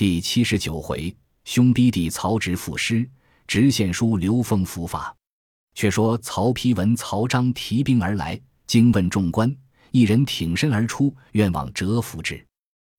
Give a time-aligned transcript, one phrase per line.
[0.00, 1.14] 第七十九回，
[1.44, 3.06] 兄逼弟曹植赋诗，
[3.46, 5.14] 直献书刘封伏法。
[5.74, 9.54] 却说曹丕闻曹彰提兵而来，惊问众官，
[9.90, 12.42] 一人挺身而出，愿往折服之。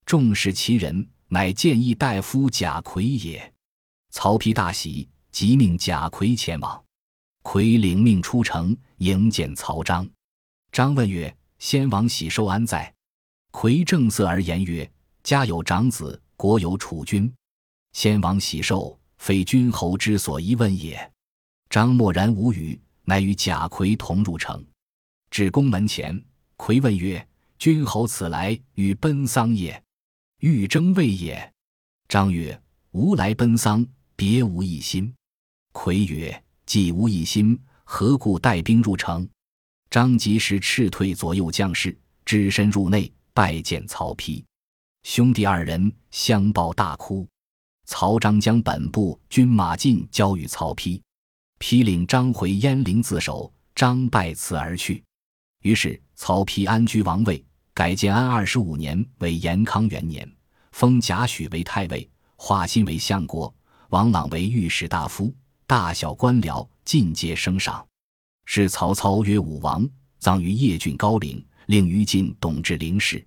[0.06, 3.52] 众视其人，乃谏议大夫贾逵也。
[4.12, 6.83] 曹丕大喜，即命贾逵前往。
[7.42, 10.08] 逵领命出城迎见曹彰。
[10.72, 12.94] 张问曰：“先王喜寿安在？”
[13.52, 14.88] 逵正色而言曰
[15.24, 17.31] ：“家有长子，国有储君。
[17.94, 21.12] 先王喜寿，非君侯之所宜问也。”
[21.70, 24.66] 张默然无语，乃与贾逵同入城，
[25.30, 26.20] 至宫门前，
[26.58, 27.23] 逵问曰
[27.59, 29.80] ：“君侯此来与奔丧也？
[30.40, 31.54] 欲征魏也？”
[32.09, 33.85] 张曰：“吾来奔丧，
[34.16, 35.13] 别无一心。”
[35.73, 39.30] 逵曰：“既无一心，何故带兵入城？”
[39.91, 44.44] 张即时斥退左右将士，只身入内拜见曹丕。
[45.04, 47.28] 兄弟二人相抱大哭。
[47.86, 51.02] 曹彰将本部军马尽交与曹丕，
[51.60, 55.04] 丕领张回鄢陵自守，张拜辞而去。
[55.63, 60.32] 于是曹丕安居王位，改建安二十五年为延康元年，
[60.72, 63.54] 封贾诩为太尉，华歆为相国，
[63.90, 65.33] 王朗为御史大夫，
[65.67, 67.85] 大小官僚尽皆升赏。
[68.45, 69.88] 是曹操曰武王，
[70.19, 73.25] 葬于邺郡高陵，令于禁董治陵事。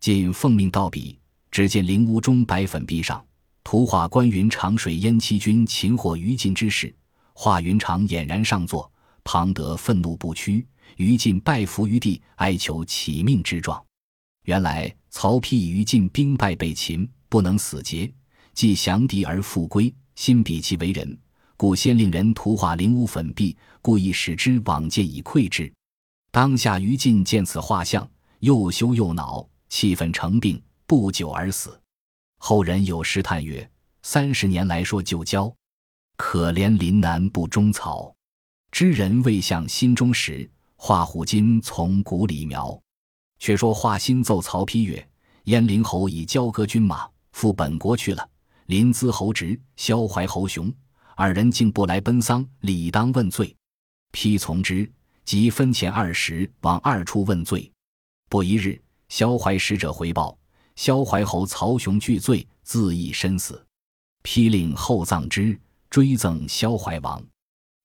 [0.00, 1.18] 晋奉命到彼，
[1.50, 3.24] 只见灵屋中白粉壁上
[3.64, 6.94] 图画关云长水淹七军擒获于禁之事。
[7.32, 8.90] 华云长俨然上座，
[9.24, 13.82] 庞德愤怒不屈，于禁拜伏于地，哀求起命之状。
[14.44, 18.10] 原来曹丕以于禁兵败被擒，不能死节，
[18.54, 21.18] 既降敌而复归，心比其为人。
[21.56, 25.70] 故先令人图画灵屋粉壁，故意使之往见以窥之。
[26.30, 28.08] 当下于禁见此画像，
[28.40, 31.80] 又羞又恼，气愤成病，不久而死。
[32.38, 33.68] 后人有诗叹曰
[34.02, 35.52] ：“三十年来说旧交，
[36.16, 38.14] 可怜林南不种草。
[38.70, 42.78] 知人未向心中时，画虎今从骨里苗。”
[43.38, 45.08] 却说华歆奏曹丕曰
[45.44, 48.28] ：“燕陵侯已交割军马，赴本国去了。
[48.66, 50.72] 临淄侯直、萧怀侯雄。”
[51.16, 53.52] 二人竟不来奔丧，理当问罪。
[54.12, 54.88] 丕从之，
[55.24, 57.68] 即分遣二十往二处问罪。
[58.28, 60.38] 不一日，萧怀使者回报，
[60.76, 63.64] 萧怀侯曹雄拒罪，自缢身死。
[64.22, 65.58] 批令厚葬之，
[65.88, 67.22] 追赠萧怀王。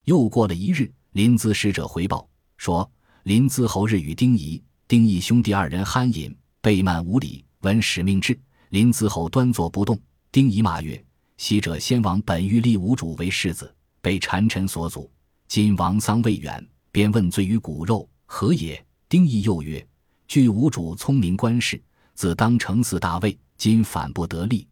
[0.04, 2.90] 又过了一日，临淄使者回报说，
[3.22, 7.44] 临淄侯日与丁仪、丁义兄弟二人酣饮，背慢无礼。
[7.60, 9.98] 闻使命至，临淄侯端坐不动。
[10.30, 11.02] 丁仪骂曰。
[11.36, 15.10] 昔者先王本欲立吾主为世子，被谗臣所阻。
[15.48, 18.84] 今王丧未远，便问罪于骨肉，何也？
[19.08, 19.84] 丁义又曰
[20.26, 21.80] ：“据吾主聪明官事，
[22.14, 24.66] 自当承嗣大位，今反不得力。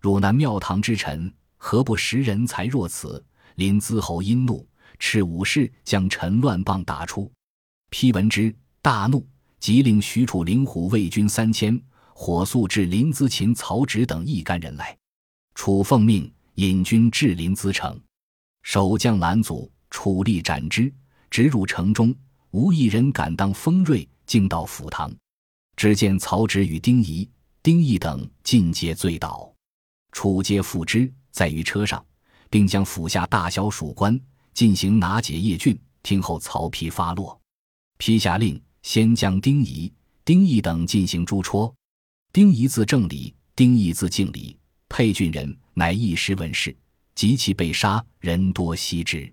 [0.00, 4.64] 汝南庙堂之臣，何不识人才若此？”临淄侯因怒，
[5.00, 7.28] 斥武士将陈乱棒打出。
[7.90, 9.26] 丕闻之，大怒，
[9.58, 11.80] 即令许褚灵虎魏军三千，
[12.12, 14.96] 火速至临淄擒曹植等一干人来。
[15.56, 18.00] 楚奉命引军至临淄城，
[18.62, 20.92] 守将拦阻，楚力斩之。
[21.30, 22.14] 直入城中，
[22.52, 25.12] 无一人敢当锋锐，径到府堂。
[25.74, 27.28] 只见曹植与丁仪、
[27.62, 29.52] 丁义等尽皆醉倒。
[30.12, 32.04] 楚皆附之，在于车上，
[32.48, 34.20] 并将府下大小属官
[34.54, 35.76] 进行拿解叶郡。
[36.02, 37.38] 听候曹丕发落。
[37.98, 39.92] 批下令，先将丁仪、
[40.24, 41.74] 丁义等进行诛戳。
[42.32, 44.56] 丁仪字正礼，丁义字敬礼。
[44.88, 46.74] 沛郡人，乃一时闻事，
[47.14, 49.30] 及其被杀，人多悉之。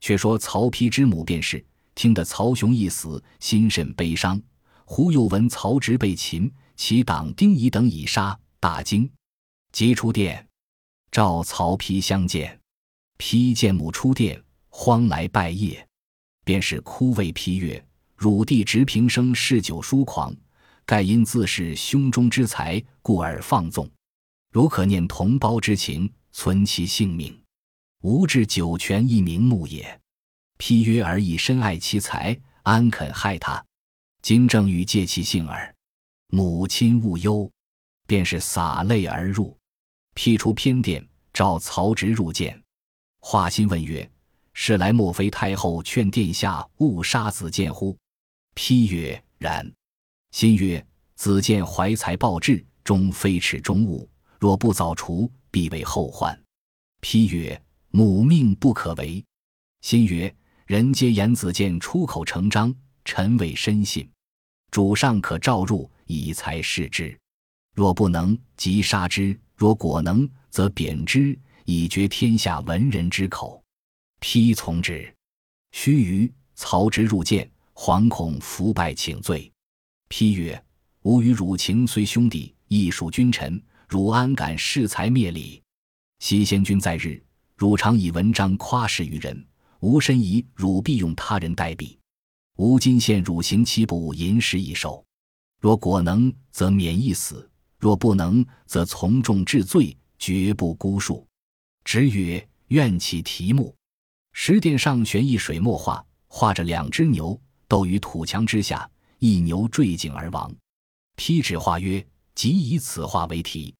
[0.00, 1.64] 却说曹丕之母便是
[1.98, 4.40] 听得曹雄一死，心甚悲伤。
[4.84, 9.10] 忽又闻曹植被擒，其党丁仪等已杀，大惊，
[9.72, 10.46] 即出殿，
[11.10, 12.56] 召曹丕相见。
[13.18, 15.76] 丕见母出殿，慌来拜谒，
[16.44, 17.84] 便是哭谓丕曰
[18.14, 20.32] ：“汝弟直平生嗜酒疏狂，
[20.86, 23.90] 盖因自恃胸中之才，故而放纵。”
[24.54, 27.36] 如可念同胞之情，存其性命，
[28.02, 30.00] 吾至九泉一名目也。
[30.58, 33.64] 批曰：“而以深爱其才，安肯害他？
[34.20, 35.74] 今正欲借其性耳。
[36.28, 37.50] 母亲勿忧。”
[38.06, 39.54] 便是洒泪而入。
[40.14, 42.58] 辟出偏殿，召曹植入见。
[43.20, 44.10] 华歆问曰
[44.54, 47.94] ：“是来莫非太后劝殿下勿杀子建乎？”
[48.56, 49.70] 批曰：“然。”
[50.32, 50.84] 心曰
[51.16, 54.08] ：“子建怀才抱志，终非耻中物。”
[54.40, 56.38] 若不早除，必为后患。
[57.00, 57.60] 批曰
[57.90, 59.22] ：“母命不可违。”
[59.82, 60.34] 心曰
[60.68, 64.06] ：“人皆言子建出口成章，臣未深信。
[64.70, 67.18] 主上可召入，以才视之。
[67.74, 71.34] 若不能，即杀之，若果能，则贬之，
[71.64, 73.64] 以绝天下文人之口。
[74.20, 75.10] 批从之。
[75.72, 79.50] 须臾，曹植入见，惶恐伏拜请罪。
[80.08, 80.62] 批曰
[81.00, 85.62] ：“吾与汝情虽兄弟，亦属君臣，汝安敢恃才灭礼？
[86.18, 87.24] 昔先君在日，
[87.56, 89.42] 汝常以文章夸示于人，
[89.80, 91.98] 吾深疑汝必用他人代笔。
[92.56, 95.04] 吾今献汝行七步吟诗一首，
[95.60, 97.48] 若果能，则免一死；
[97.78, 101.24] 若不能，则从重治罪，绝不孤恕。”
[101.84, 103.74] 直曰：“愿起题目。”
[104.34, 110.52] 石殿上悬一水墨画，画着两只牛斗于土墙之下，一牛坠井而亡。
[111.14, 112.04] 批纸画曰
[112.34, 113.74] ：“即以此画为题。”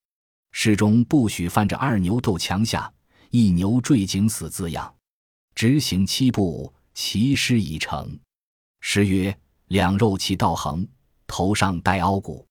[0.53, 2.93] 诗中不许犯着“二牛斗墙下，
[3.31, 4.95] 一牛坠井死”字样。
[5.59, 8.17] 直行七步，其诗已成。
[8.81, 10.87] 诗曰：“两肉齐道横，
[11.27, 12.47] 头上戴凹骨。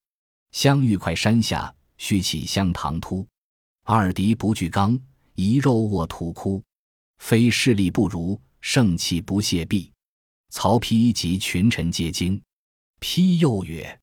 [0.51, 3.25] 相遇快山下，须起相堂突。
[3.85, 4.99] 二敌不惧刚，
[5.35, 6.61] 一肉卧土窟。”
[7.23, 9.89] 非势力不如，盛气不泄弊。
[10.49, 12.41] 曹丕及群臣皆惊。
[12.99, 13.97] 丕又曰：“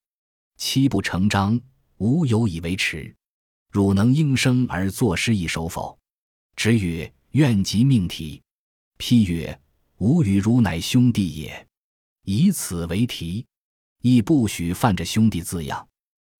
[0.57, 1.61] 七不成章，
[1.99, 3.15] 吾有以为耻。
[3.71, 5.99] 汝能应声而作诗一首否？”
[6.57, 8.41] 直曰：“愿即命题。”
[8.97, 9.61] 批曰
[9.99, 11.67] ：“吾与汝乃兄弟也，
[12.25, 13.45] 以此为题，
[14.01, 15.87] 亦不许犯着兄弟字样。”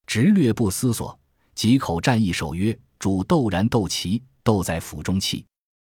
[0.07, 1.19] 直略不思索，
[1.55, 5.45] 几口战一首曰：“主斗然斗齐，斗在府中泣。”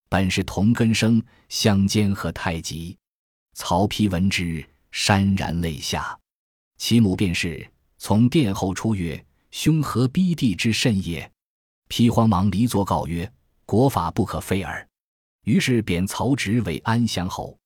[0.09, 2.97] 本是同根生，相煎何太急？
[3.53, 6.17] 曹丕闻之，潸然泪下。
[6.77, 11.31] 其母便是从殿后出曰：“兄何逼弟之甚也？”
[11.89, 13.31] 丕慌忙离座告曰
[13.67, 14.85] ：“国法不可废耳。”
[15.43, 17.57] 于是贬曹植为安乡侯。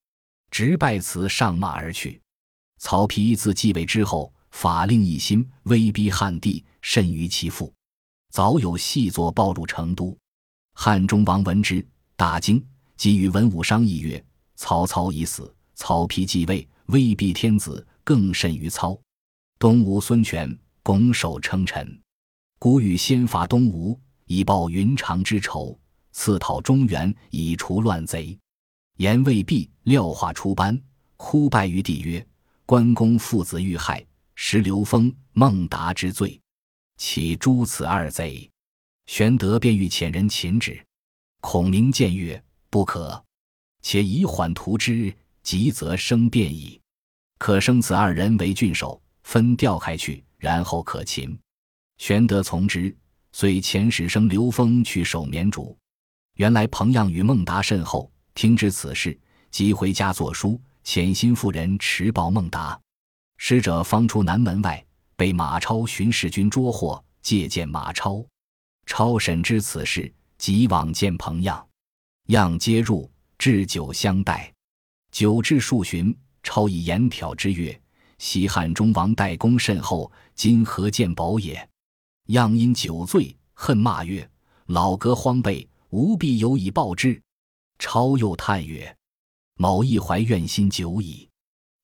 [0.50, 2.20] 直拜辞上马而去。
[2.78, 7.72] 曹丕自继位之后，法令一新，威逼汉帝，甚于其父。
[8.30, 10.16] 早有细作报入成都。
[10.74, 11.84] 汉中王闻之。
[12.16, 12.64] 大惊，
[12.96, 14.24] 即与文武商议曰
[14.54, 18.96] ：“曹操已死，曹丕继位，威逼天子，更甚于操。
[19.58, 22.00] 东吴孙权拱手称臣，
[22.60, 25.76] 古语先伐东吴，以报云长之仇；
[26.14, 28.38] 次讨中原，以除乱贼。”
[28.96, 30.80] 言未毕，廖化出班，
[31.16, 32.24] 哭拜于地曰
[32.64, 34.06] ：“关公父子遇害，
[34.36, 36.40] 实刘封、孟达之罪，
[36.96, 38.48] 岂诛此二贼？”
[39.06, 40.80] 玄德便欲遣人擒之。
[41.40, 43.22] 孔明谏曰：“不可，
[43.82, 46.80] 且以缓图之，急则生变矣。
[47.36, 51.36] 可生此二人为郡守，分调开去，然后可擒。”
[51.98, 52.96] 玄德从之，
[53.32, 55.76] 遂遣使生刘封去守绵竹。
[56.34, 59.18] 原来彭样与孟达甚厚，听知此事，
[59.50, 62.78] 即回家作书，遣心腹人持报孟达。
[63.36, 64.84] 使者方出南门外，
[65.16, 68.24] 被马超巡视军捉获，借见马超。
[68.86, 70.12] 超审知此事。
[70.36, 71.66] 即往见彭样，
[72.26, 74.52] 样皆入，置酒相待。
[75.10, 77.80] 酒至数巡，超以言挑之曰
[78.18, 81.66] ：“西汉中王代公甚厚，今何见宝也？”
[82.28, 84.28] 样因酒醉，恨骂曰
[84.66, 87.22] ：“老哥荒悖，吾必有以报之。”
[87.78, 88.96] 超又叹曰
[89.56, 91.28] ：“某亦怀怨心久矣。”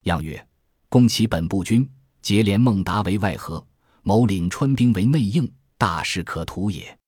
[0.05, 0.45] 样曰
[0.91, 1.89] ：“攻其本部军，
[2.21, 3.65] 结连孟达为外合，
[4.03, 6.99] 某领川兵为内应，大事可图也。”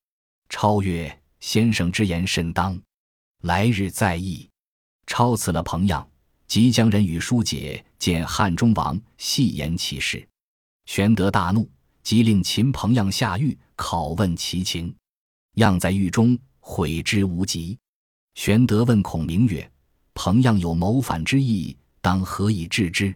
[0.49, 1.19] 超曰。
[1.43, 2.81] 先生之言甚当，
[3.41, 4.49] 来日再议。
[5.09, 6.09] 超辞了彭样，
[6.47, 10.25] 即将人与书解见汉中王，细言其事。
[10.87, 11.69] 玄德大怒，
[12.05, 14.95] 即令秦彭样下狱，拷问其情。
[15.55, 17.77] 样在狱中悔之无及。
[18.35, 19.71] 玄德问孔明曰
[20.15, 23.15] ：“彭样有谋反之意，当何以治之？”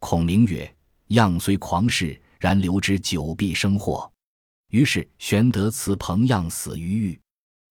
[0.00, 0.74] 孔明曰
[1.08, 4.10] ：“样虽狂士，然留之久必生祸。”
[4.70, 7.20] 于是玄德赐彭样死于狱。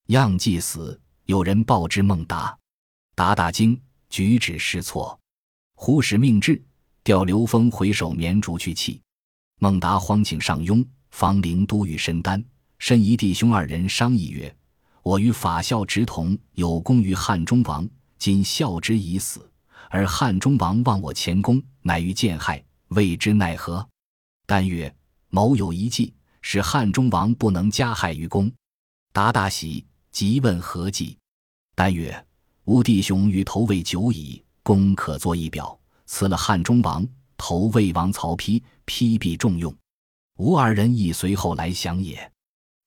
[0.07, 2.55] 样既死，有人报之孟达，
[3.15, 3.79] 达大惊，
[4.09, 5.19] 举止失措。
[5.75, 6.61] 忽使命至，
[7.03, 9.01] 调刘封回首绵竹去气。
[9.59, 12.43] 孟达慌请上庸、方陵都尉申丹、
[12.77, 14.55] 申仪弟兄二人商议曰
[15.05, 19.47] ：“我与法孝直同，有功于汉中王，今孝之已死，
[19.91, 23.87] 而汉中王忘我前功，乃于见害，未知奈何？”
[24.47, 24.91] 但曰
[25.29, 28.51] ：“某有一计，使汉中王不能加害于公。”
[29.13, 29.85] 达大喜。
[30.11, 31.15] 即问何计？
[31.75, 32.25] 但曰
[32.65, 37.07] ：“吾弟兄与投魏久矣，公可作一表，辞了汉中王，
[37.37, 39.71] 投魏王曹丕，丕必重用。
[40.37, 42.31] 吾二人亦随后来降也。”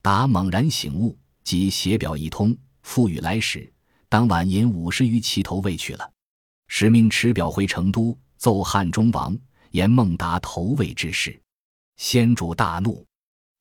[0.03, 1.17] 达猛然醒悟，
[1.49, 3.73] 即写表一通，付与来使。
[4.07, 6.12] 当晚引五十余骑投魏去了。
[6.67, 9.35] 使命持表回成都，奏汉中王，
[9.71, 11.40] 言孟达投魏之事。
[11.97, 13.02] 先主大怒，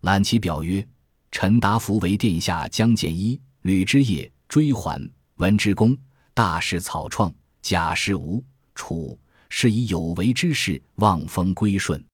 [0.02, 0.86] 览其表曰
[1.32, 5.02] ：“陈达福为殿下将见衣履之业追还
[5.36, 5.98] 文之功
[6.34, 8.44] 大事草创假事无
[8.76, 9.18] 处
[9.48, 12.06] 是以有为之事望风归顺。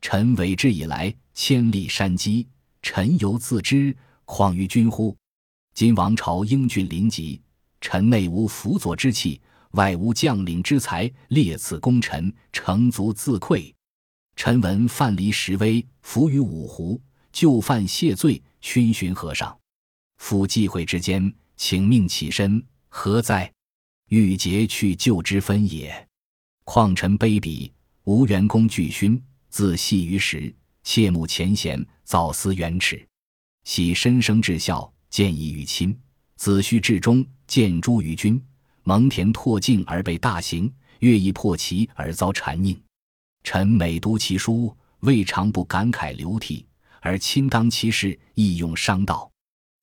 [0.00, 2.48] 臣委之以来千里山积，
[2.82, 3.96] 臣犹自知，
[4.34, 5.14] 况于君乎？
[5.74, 7.38] 今王朝英俊临极，
[7.82, 9.38] 臣内无辅佐之器，
[9.72, 13.70] 外无将领之才，列此功臣，诚足自愧。
[14.34, 16.98] 臣闻范蠡实威，伏于五湖，
[17.30, 19.54] 就范谢罪，勋勋河上。
[20.16, 23.52] 夫忌讳之间，请命起身，何哉？
[24.08, 26.08] 欲节去旧之分也。
[26.64, 27.70] 况臣卑鄙，
[28.04, 30.50] 无元功俱勋，自系于时，
[30.84, 33.06] 切慕前贤，早思远耻。
[33.64, 35.94] 喜申生至孝，见义于亲；
[36.36, 38.42] 子胥至忠，见诸于君。
[38.84, 42.76] 蒙恬拓境而被大刑，乐毅破齐而遭谗佞。
[43.44, 46.66] 臣每读其书，未尝不感慨流涕；
[47.00, 49.30] 而亲当其事，亦用商道。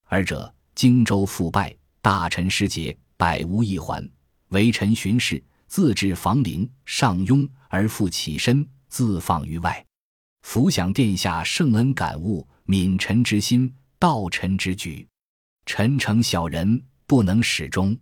[0.08, 4.06] 二者荆州复败，大臣失节，百无一还。
[4.50, 9.86] 为臣巡视，自至房陵、上庸，而复起身，自放于外。
[10.42, 15.08] 浮想殿下圣恩感悟，悯臣之心，道臣之举。
[15.66, 17.98] 臣诚小人，不能始终。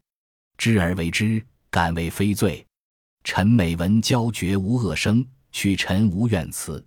[0.57, 2.67] 知而为之，敢为非罪。
[3.23, 5.25] 臣每闻交绝无恶声。
[5.53, 6.85] 取臣无怨辞，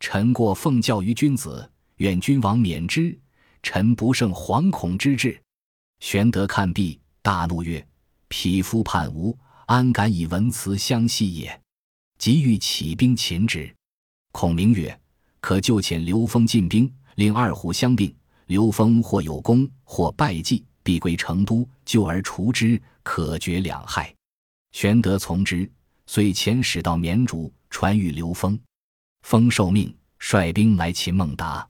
[0.00, 3.16] 臣过奉教于君子，愿君王免之。
[3.62, 5.40] 臣不胜惶恐之至。
[6.00, 7.86] 玄德看毕，大怒曰
[8.26, 11.62] ：“匹夫叛吴，安敢以文辞相戏也？”
[12.18, 13.72] 即欲起兵擒之。
[14.32, 15.00] 孔明曰
[15.40, 18.14] ：“可就遣刘封进兵，令二虎相并。
[18.46, 24.14] 刘封或有功，或败绩，必归成都，救而除之，可绝两害。”
[24.72, 25.70] 玄德从之，
[26.06, 27.52] 遂遣使到绵竹。
[27.70, 28.60] 传谕刘封，
[29.22, 31.66] 封受命率兵来擒孟达。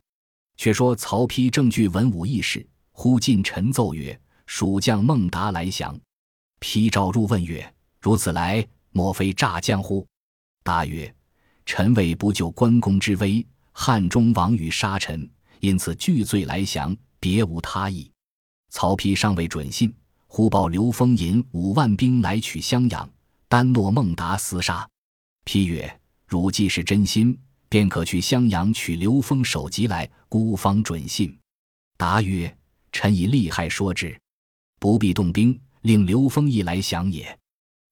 [0.57, 5.97] 却说曹丕正据文武议事，忽近臣奏曰：“蜀将孟达来降。”
[6.61, 7.73] 丕召入问曰
[8.03, 10.05] ：“如此来，莫非诈将乎？”
[10.65, 11.15] 答曰
[11.65, 15.29] ：“臣为不救关公之危，汉中王与杀臣，
[15.61, 18.11] 因此拒罪来降，别无他意。”
[18.71, 19.95] 曹丕尚未准信，
[20.27, 23.09] 忽报刘封引五万兵来取襄阳，
[23.49, 24.89] 单诺孟达厮杀。
[25.45, 27.39] 批曰：“汝既是真心，
[27.69, 31.39] 便可去襄阳取刘封首级来，孤方准信。”
[31.99, 32.57] 答曰
[32.93, 34.19] ：“臣以利害说之，
[34.79, 37.39] 不必动兵，令刘封亦来降也。”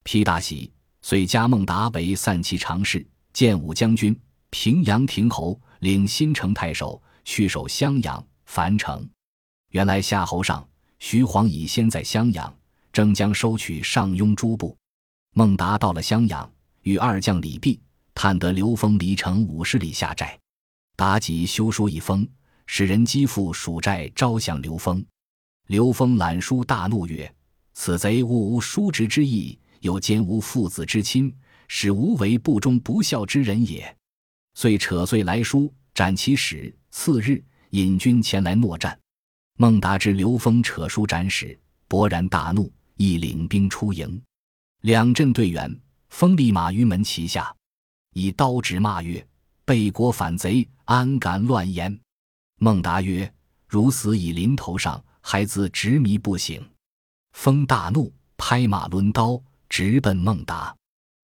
[0.04, 0.72] 丕大喜，
[1.02, 4.18] 遂加孟达为散骑常侍、建武将军、
[4.48, 9.06] 平阳亭侯，领新城太守，去守襄阳、樊城。
[9.72, 10.66] 原来夏侯尚、
[10.98, 12.54] 徐晃已先在襄阳，
[12.90, 14.74] 正将收取上庸诸部。
[15.34, 16.50] 孟达到了襄阳。
[16.82, 17.78] 与二将李弼
[18.14, 20.38] 探得刘封离城五十里下寨，
[20.96, 22.26] 妲己修书一封，
[22.64, 25.04] 使人击赴蜀寨，招降刘封。
[25.66, 27.30] 刘封览书大怒曰
[27.74, 31.30] ：“此贼误无叔侄之意，又兼无父子之亲，
[31.68, 33.94] 使吾为不忠不孝之人也。”
[34.60, 36.70] 遂扯碎来书，斩其使。
[36.90, 39.00] 次日，引军前来搦战。
[39.56, 44.22] 孟达知刘封扯书斩使，勃然大怒，亦领兵出营。
[44.82, 45.74] 两阵对圆。
[46.10, 47.50] 封立马于门旗下，
[48.12, 49.26] 以刀指骂曰
[49.64, 51.98] ：“背国反贼，安敢乱言？”
[52.60, 53.32] 孟达曰
[53.66, 56.62] ：“如死以临头上，还自执迷不醒。”
[57.32, 60.76] 封大怒，拍马抡刀，直奔孟达。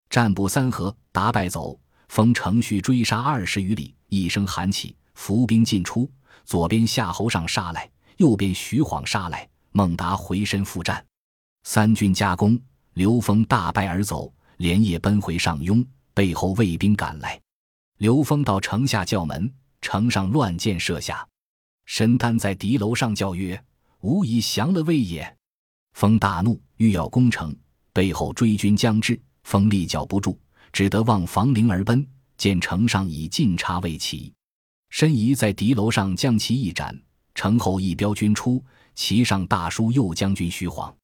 [0.09, 1.79] 战不三合，达败走。
[2.09, 6.11] 封程旭追杀二十余里，一声喊起，伏兵尽出。
[6.45, 11.05] 左边夏侯尚杀来，右边徐晃杀来，孟达回身复战。
[11.65, 12.59] 三军夹攻，
[12.95, 14.33] 刘封大败而走。
[14.59, 15.85] 连夜奔回上庸，
[16.15, 17.39] 背后卫兵赶来。
[17.99, 21.27] 刘封到城下叫门，城上乱箭射下。
[21.85, 23.63] 申丹在敌楼上叫曰
[24.01, 25.37] ：“吾已降了魏也。”
[25.93, 27.55] 封大怒，欲要攻城，
[27.93, 30.41] 背后追军将至，封力脚不住，
[30.77, 32.07] 只得望房陵而奔。
[32.37, 34.31] 见城上已尽插魏旗，
[34.91, 36.95] 申仪在敌楼上将旗一斩。
[37.35, 38.63] 城后一彪军出，
[38.95, 40.95] 旗上大书“右将军徐晃”。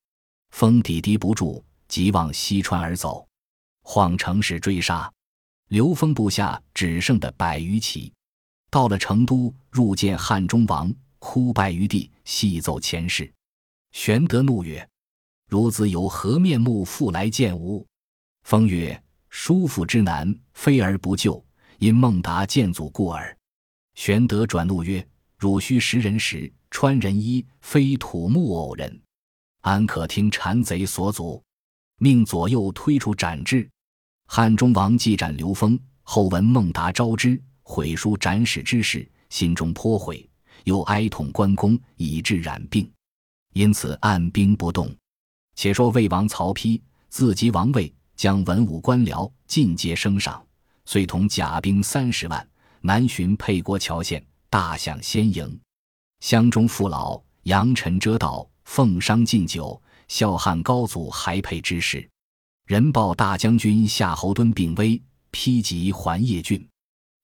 [0.52, 3.26] 封抵敌不住，急往西川而走。
[3.82, 5.10] 晃城势追杀，
[5.68, 8.12] 刘封部下只剩的百余骑，
[8.70, 13.32] 到了成都，入见汉中王，哭拜于地，细奏前事。
[13.92, 14.86] 玄德怒曰
[15.48, 17.86] ：“孺子有何面目复来见吾？”
[18.44, 19.02] 封曰
[19.34, 21.42] ：“叔父之难，非而不救，
[21.78, 23.34] 因孟达见阻故耳。”
[23.96, 25.04] 玄德转怒曰
[25.38, 29.00] ：“汝须识人时，穿人衣，非土木偶人，
[29.62, 31.42] 安可听谗贼所阻？
[31.98, 33.66] 命左右推出斩之。”
[34.28, 40.28] 汉中王既斩刘封，后闻孟达招之，毁书斩使之事，心中颇悔，
[40.64, 42.88] 又哀痛关公，以致染病，
[43.54, 44.94] 因此按兵不动。
[45.54, 50.40] 且说魏王曹丕自即王位，将文武官僚尽皆升赏，
[50.84, 52.48] 遂同甲兵三十万
[52.80, 55.58] 南巡沛国谯县，大享先营。
[56.20, 62.08] 乡中父老扬尘遮道，奉觞进酒，笑汉高祖还配之事。
[62.66, 65.02] 人报大将军夏侯惇病危，
[65.32, 66.64] 披疾还邺郡。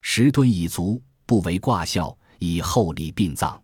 [0.02, 3.62] 时敦已卒，不为挂孝，以厚礼殡葬。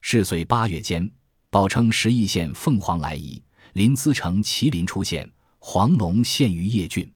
[0.00, 1.10] 是岁八月间，
[1.50, 3.42] 报称十邑县凤凰来矣。
[3.72, 5.28] 临淄城麒麟出现，
[5.70, 7.12] 黄龙献于邺郡。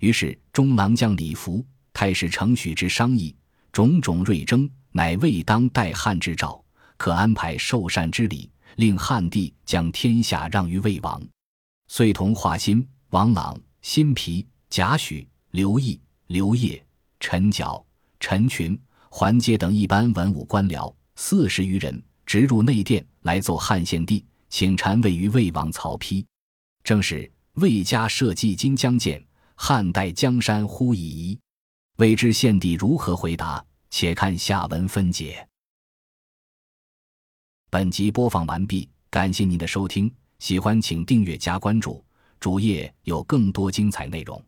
[0.00, 3.34] 于是中郎将李福、太史程许之商议，
[3.72, 6.62] 种种锐争，乃未当代汉之诏，
[6.98, 11.26] 可安排受禅之礼，令汉帝将天下让于魏王。
[11.88, 16.84] 遂同华歆、王朗、辛毗、贾诩、刘毅、刘烨、
[17.18, 17.82] 陈角、
[18.20, 24.22] 陈群、桓阶等一般文武官僚四十余人，直入内殿来奏汉献帝。
[24.50, 26.22] 请禅位于魏王曹丕，
[26.84, 31.38] 正是魏家社稷今将建，汉代江山忽已移。
[31.96, 33.64] 未知献帝如何回答？
[33.88, 35.48] 且看下文分解。
[37.70, 42.04] 本集播放完毕，感谢您的收听，喜欢请订阅加关注，
[42.38, 44.44] 主页有更多精彩内容。